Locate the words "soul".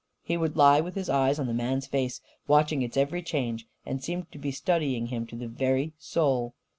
5.99-6.55